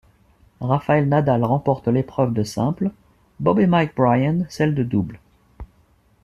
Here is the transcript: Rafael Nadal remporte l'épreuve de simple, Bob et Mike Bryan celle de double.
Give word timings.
Rafael 0.61 1.07
Nadal 1.07 1.43
remporte 1.43 1.87
l'épreuve 1.87 2.33
de 2.33 2.41
simple, 2.41 2.89
Bob 3.39 3.59
et 3.59 3.67
Mike 3.67 3.93
Bryan 3.95 4.47
celle 4.49 4.73
de 4.73 4.81
double. 4.81 5.19